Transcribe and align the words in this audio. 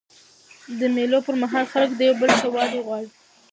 د 0.79 0.81
مېلو 0.95 1.19
پر 1.25 1.35
مهال 1.41 1.65
خلک 1.73 1.89
د 1.95 1.99
یو 2.07 2.15
بل 2.21 2.29
ښه 2.39 2.47
والی 2.57 2.79
غواړي. 2.87 3.09